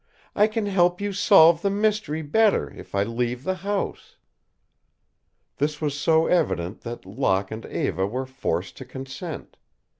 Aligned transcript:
I 0.35 0.47
can 0.47 0.65
help 0.65 0.99
you 0.99 1.13
solve 1.13 1.61
the 1.61 1.69
mystery 1.69 2.23
better 2.23 2.71
if 2.71 2.95
I 2.95 3.03
leave 3.03 3.43
the 3.43 3.53
house." 3.61 4.17
This 5.57 5.79
was 5.79 5.93
so 5.95 6.25
evident 6.25 6.81
that 6.81 7.05
Locke 7.05 7.51
and 7.51 7.67
Eva 7.67 8.07
were 8.07 8.25
forced 8.25 8.77
to 8.77 8.85
consent. 8.85 9.57